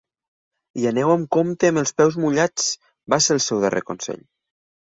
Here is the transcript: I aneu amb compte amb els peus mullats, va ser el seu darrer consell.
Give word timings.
I 0.83 0.87
aneu 0.91 1.11
amb 1.15 1.27
compte 1.37 1.69
amb 1.73 1.81
els 1.83 1.93
peus 2.01 2.17
mullats, 2.23 2.67
va 3.15 3.23
ser 3.27 3.37
el 3.39 3.43
seu 3.49 3.63
darrer 3.67 3.85
consell. 3.93 4.27